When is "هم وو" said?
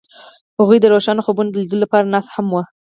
2.35-2.63